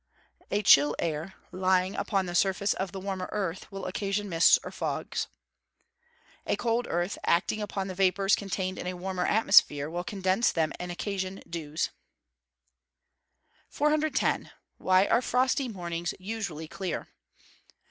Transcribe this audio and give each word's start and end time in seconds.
A 0.49 0.63
chill 0.63 0.95
air, 0.97 1.35
lying 1.51 1.95
upon 1.95 2.25
the 2.25 2.33
surface 2.33 2.73
of 2.73 2.91
the 2.91 2.99
warmer 2.99 3.29
earth, 3.31 3.71
will 3.71 3.85
occasion 3.85 4.27
mists 4.27 4.57
or 4.63 4.71
fogs. 4.71 5.27
A 6.47 6.55
cold 6.55 6.87
earth, 6.89 7.19
acting 7.23 7.61
upon 7.61 7.87
the 7.87 7.93
vapours 7.93 8.35
contained 8.35 8.79
in 8.79 8.87
a 8.87 8.95
warmer 8.95 9.27
atmosphere, 9.27 9.91
will 9.91 10.03
condense 10.03 10.51
them 10.51 10.73
and 10.79 10.91
occasion 10.91 11.43
dews. 11.47 11.91
410. 13.69 14.49
_Why 14.81 15.07
are 15.07 15.21
frosty 15.21 15.67
mornings 15.67 16.15
usually 16.17 16.67
clear? 16.67 17.07